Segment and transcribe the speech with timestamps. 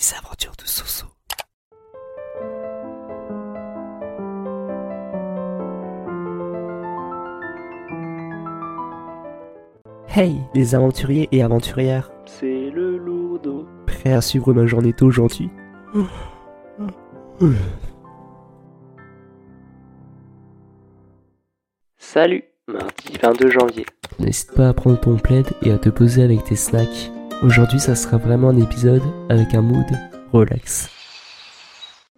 [0.00, 1.06] Les aventures de Soso.
[10.08, 13.66] Hey, les aventuriers et aventurières, C'est le lourdeau.
[13.86, 15.50] prêts à suivre ma journée d'aujourd'hui
[21.98, 23.86] Salut, mardi 22 janvier.
[24.18, 27.10] N'hésite pas à prendre ton plaid et à te poser avec tes snacks.
[27.42, 29.86] Aujourd'hui, ça sera vraiment un épisode avec un mood
[30.30, 30.90] relax.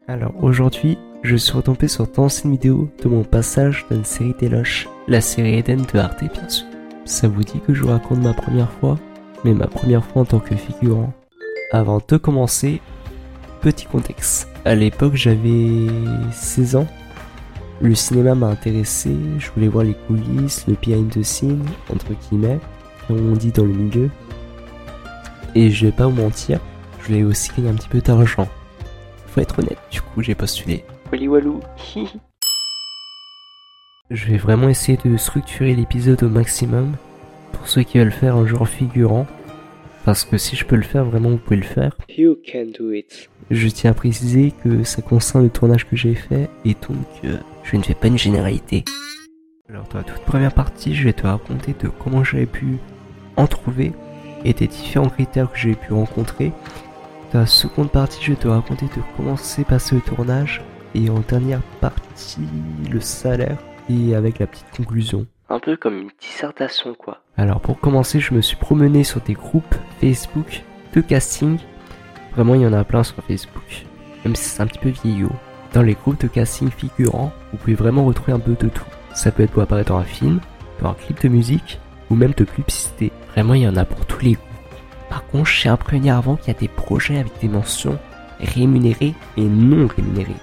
[0.09, 4.89] Alors aujourd'hui, je suis retombé sur ton ancienne vidéo de mon passage d'une série Téloche,
[5.07, 6.67] la série Eden de Arte bien sûr.
[7.05, 8.99] Ça vous dit que je vous raconte ma première fois,
[9.45, 11.13] mais ma première fois en tant que figurant.
[11.71, 12.81] Avant de commencer,
[13.61, 14.49] petit contexte.
[14.65, 15.87] À l'époque, j'avais
[16.33, 16.89] 16 ans.
[17.81, 22.59] Le cinéma m'a intéressé, je voulais voir les coulisses, le behind the scene, entre guillemets,
[23.07, 24.11] comme on dit dans le milieu.
[25.55, 26.61] Et je vais pas vous mentir,
[27.01, 28.49] je voulais aussi gagner un petit peu d'argent.
[29.27, 30.85] Faut être honnête, du coup j'ai postulé.
[31.11, 31.61] Wally Walou.
[34.11, 36.97] Je vais vraiment essayer de structurer l'épisode au maximum
[37.53, 39.27] pour ceux qui veulent faire un genre figurant.
[40.05, 41.97] Parce que si je peux le faire, vraiment vous pouvez le faire.
[42.11, 43.31] you can do it.
[43.51, 47.39] Je tiens à préciser que ça concerne le tournage que j'ai fait et donc euh,
[47.63, 48.85] je ne fais pas une généralité.
[49.71, 52.79] Alors dans la toute première partie, je vais te raconter de comment j'avais pu
[53.37, 53.93] en trouver
[54.45, 56.53] et des différents critères que j'ai pu rencontrer.
[57.33, 60.63] Dans la seconde partie, je vais te raconter de comment s'est passé le tournage
[60.95, 62.47] et en dernière partie,
[62.91, 63.57] le salaire
[63.89, 65.27] et avec la petite conclusion.
[65.49, 67.19] Un peu comme une dissertation quoi.
[67.37, 70.63] Alors pour commencer, je me suis promené sur des groupes Facebook
[70.95, 71.59] de casting.
[72.35, 73.87] Vraiment, il y en a plein sur Facebook,
[74.25, 75.33] même si c'est un petit peu vieillot.
[75.73, 78.85] Dans les groupes de casting figurants, vous pouvez vraiment retrouver un peu de tout.
[79.15, 80.41] Ça peut être pour apparaître dans un film,
[80.81, 81.79] dans un clip de musique,
[82.13, 83.11] ou même de publicité.
[83.33, 84.41] Vraiment, il y en a pour tous les goûts.
[85.09, 87.99] Par contre, je tiens à avant qu'il y a des projets avec des mentions
[88.39, 90.37] rémunérées et non rémunérées.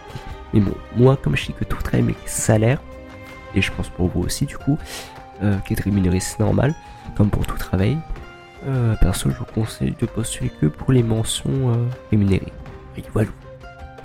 [0.54, 2.82] Mais bon, moi, comme je sais que tout travail mérite salaire,
[3.54, 4.80] et je pense pour vous aussi du coup,
[5.44, 6.74] euh, qu'être rémunéré c'est normal,
[7.16, 7.98] comme pour tout travail.
[8.68, 11.76] Euh, perso, je vous conseille de postuler que pour les mentions euh,
[12.10, 12.54] rémunérées.
[12.98, 13.30] Et voilà.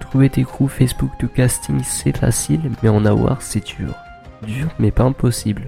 [0.01, 3.95] Trouver des groupes Facebook de casting c'est facile, mais en avoir c'est dur.
[4.43, 5.63] Dur, mais pas impossible.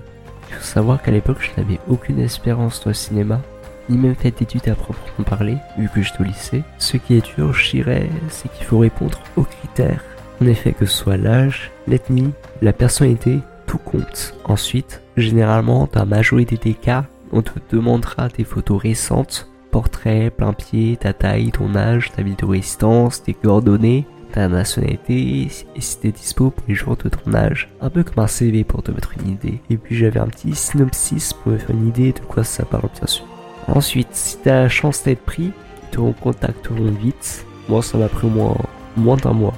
[0.48, 3.40] Il faut savoir qu'à l'époque, je n'avais aucune espérance dans le cinéma,
[3.88, 6.62] ni même fait d'études à proprement parler, vu que j'étais au lycée.
[6.78, 10.02] Ce qui est dur, je dirais, c'est qu'il faut répondre aux critères.
[10.42, 14.34] En effet, que ce soit l'âge, l'ethnie, la personnalité, tout compte.
[14.44, 20.52] Ensuite, généralement, dans la majorité des cas, on te demandera des photos récentes, portraits, plein
[20.52, 25.98] pied, ta taille, ton âge, ta ville de résidence, tes coordonnées, ta nationalité et si
[25.98, 27.70] t'es dispo pour les jours de ton âge.
[27.80, 29.62] Un peu comme un CV pour te mettre une idée.
[29.70, 32.90] Et puis j'avais un petit synopsis pour me faire une idée de quoi ça parle
[32.94, 33.24] bien sûr.
[33.66, 35.52] Ensuite, si t'as la chance d'être pris,
[35.84, 37.46] ils te recontacteront vite.
[37.70, 38.54] Moi, ça m'a pris au moins,
[38.98, 39.54] moins d'un mois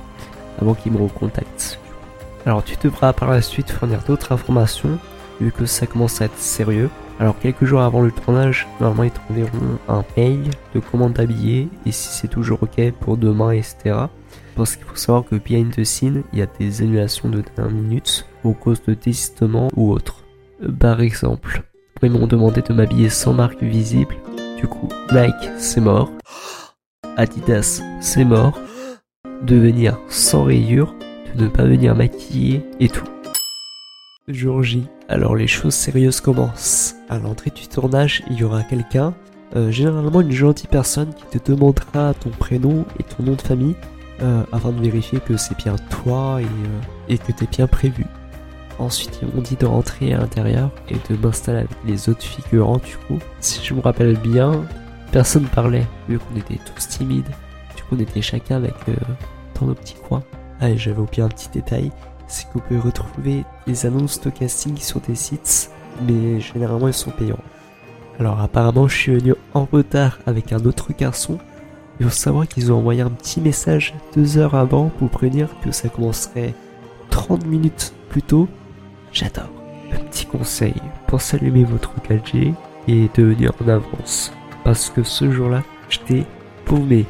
[0.61, 1.81] avant qu'ils me recontactent.
[2.47, 4.97] Alors tu devras par la suite fournir d'autres informations
[5.41, 6.89] vu que ça commence à être sérieux.
[7.21, 11.91] Alors quelques jours avant le tournage, normalement ils t'enverront un mail de comment t'habiller et
[11.91, 13.97] si c'est toujours ok pour demain, etc.
[14.55, 17.75] Parce qu'il faut savoir que behind the scene, il y a des annulations de dernière
[17.75, 20.25] minute au cause de désistement ou autre.
[20.63, 21.63] Euh, Par exemple,
[22.03, 24.15] ils m'ont demandé de m'habiller sans marque visible.
[24.57, 26.11] Du coup, Nike, c'est mort.
[27.17, 28.61] Adidas, c'est mort.
[29.43, 30.95] De venir sans rayures,
[31.35, 33.07] de ne pas venir maquiller et tout.
[34.29, 34.87] Jour J.
[35.09, 36.95] Alors les choses sérieuses commencent.
[37.09, 39.15] À l'entrée du tournage, il y aura quelqu'un,
[39.57, 43.75] euh, généralement une gentille personne qui te demandera ton prénom et ton nom de famille
[44.21, 48.05] euh, afin de vérifier que c'est bien toi et, euh, et que t'es bien prévu.
[48.79, 52.77] Ensuite, ils m'ont dit de rentrer à l'intérieur et de m'installer avec les autres figurants
[52.77, 53.19] du coup.
[53.41, 54.63] Si je me rappelle bien,
[55.11, 57.31] personne parlait, vu qu'on était tous timides.
[57.77, 58.95] Du coup, on était chacun avec euh,
[59.59, 60.23] dans nos petits coins.
[60.61, 61.91] Ah, et j'avais oublié un petit détail,
[62.29, 65.71] c'est que vous pouvez retrouver les annonces de casting sur des sites,
[66.07, 67.39] mais généralement ils sont payants.
[68.21, 71.39] Alors apparemment, je suis venu en retard avec un autre garçon.
[72.01, 75.73] Il faut savoir qu'ils ont envoyé un petit message deux heures avant pour prévenir que
[75.73, 76.55] ça commencerait
[77.11, 78.49] 30 minutes plus tôt.
[79.13, 79.51] J'adore.
[79.93, 80.75] Un petit conseil,
[81.07, 82.55] pensez à allumer votre 4G
[82.89, 84.33] et de venir en avance.
[84.65, 86.27] Parce que ce jour-là, j'étais
[86.65, 87.07] paumé.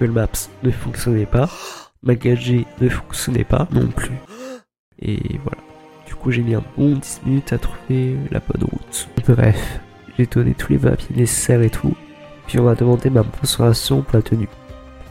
[0.00, 1.48] Google Maps ne fonctionnait pas,
[2.02, 4.18] ma 4G ne fonctionnait pas non plus.
[5.00, 5.58] Et voilà.
[6.06, 9.08] Du coup, j'ai mis un bon 10 minutes à trouver la bonne route.
[9.26, 9.80] Bref,
[10.18, 11.94] j'ai donné tous les papiers nécessaires et tout.
[12.46, 14.48] Puis on m'a demandé ma mensuration pour la tenue.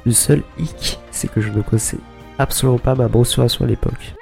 [0.05, 1.97] Le seul hic, c'est que je ne connaissais
[2.37, 4.13] absolument pas ma mensuration à l'époque.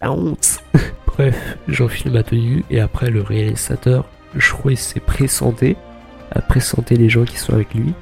[0.00, 0.58] La honte
[1.06, 5.76] Bref, j'enfile ma tenue et après le réalisateur, je crois s'est présenté,
[6.32, 7.94] à présenter les gens qui sont avec lui,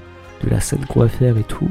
[0.42, 1.70] de la scène qu'on va faire et tout.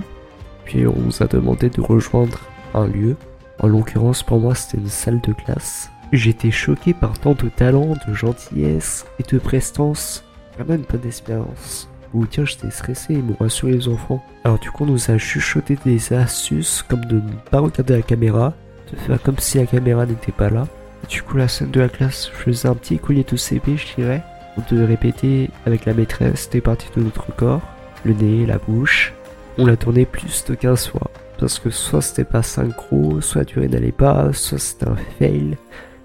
[0.66, 2.40] Puis on nous a demandé de rejoindre
[2.74, 3.18] un lieu.
[3.60, 5.90] En l'occurrence, pour moi, c'était une salle de classe.
[6.12, 10.24] J'étais choqué par tant de talent, de gentillesse et de prestance.
[10.56, 11.90] Vraiment une bonne expérience.
[12.14, 14.24] Ou tiens, j'étais stressé, ils m'ont rassuré les enfants.
[14.44, 18.02] Alors du coup, on nous a chuchoté des astuces comme de ne pas regarder la
[18.04, 18.54] caméra,
[18.92, 20.68] de faire comme si la caméra n'était pas là.
[21.10, 23.96] du coup, la scène de la classe, je faisais un petit collier de CP, je
[23.96, 24.22] dirais.
[24.58, 27.62] On devait répéter avec la maîtresse des parties de notre corps,
[28.06, 29.14] le nez, la bouche.
[29.58, 31.10] On l'a tourné plus de 15 fois.
[31.44, 35.58] Parce que soit c'était pas synchro, soit la durée n'allait pas, soit c'était un fail.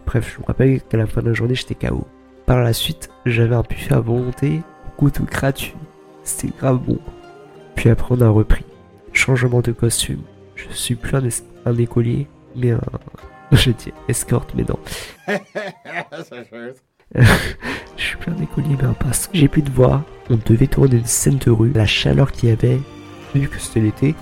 [0.05, 2.09] Bref, je me rappelle qu'à la fin de la journée, j'étais KO.
[2.45, 4.63] Par la suite, j'avais un buffet à volonté,
[4.99, 5.77] goût gratuit.
[6.25, 6.99] C'était grave bon.
[7.77, 8.65] Puis après, on a repris.
[9.13, 10.23] Changement de costume.
[10.57, 11.23] Je suis plus un,
[11.67, 12.27] un écolier,
[12.57, 12.81] mais un.
[13.53, 14.81] Je dis escorte, mais non.
[17.97, 19.31] je suis plus un écolier, mais un passe.
[19.33, 20.03] J'ai plus de voix.
[20.31, 21.71] On devait tourner une scène de rue.
[21.73, 22.81] La chaleur qu'il y avait,
[23.37, 24.17] vu que c'était l'été,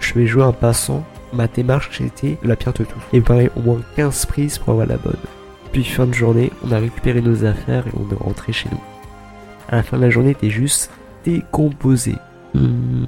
[0.00, 1.04] je vais jouer un passant.
[1.32, 2.98] Ma démarche était la pire de tout.
[3.12, 5.16] Il me paraît au moins 15 prises pour avoir la bonne.
[5.72, 8.80] Puis fin de journée, on a récupéré nos affaires et on est rentré chez nous.
[9.68, 10.90] À la fin de la journée, t'es juste
[11.24, 12.14] décomposé.
[12.54, 13.04] Hmm,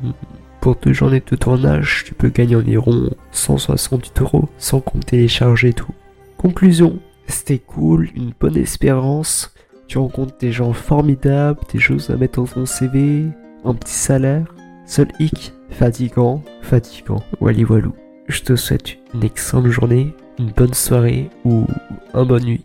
[0.61, 5.65] pour deux journées de tournage, tu peux gagner environ 168 euros sans compter les charges
[5.65, 5.95] et tout.
[6.37, 6.99] Conclusion,
[7.29, 9.55] c'était cool, une bonne espérance.
[9.87, 13.27] Tu rencontres des gens formidables, des choses à mettre dans ton CV,
[13.65, 14.53] un petit salaire.
[14.89, 17.23] Seul hic, fatigant, fatigant.
[17.41, 17.95] Wally Walou.
[18.27, 21.67] Je te souhaite une excellente journée, une bonne soirée ou
[22.15, 22.65] un bonne nuit.